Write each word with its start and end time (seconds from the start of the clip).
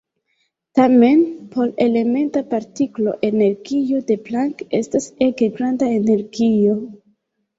Tamen 0.77 1.19
por 1.55 1.67
elementa 1.85 2.41
partiklo 2.53 3.13
energio 3.29 4.01
de 4.09 4.17
Planck 4.29 4.65
estas 4.79 5.09
ege 5.29 5.51
granda 5.59 5.91
energio. 5.99 6.81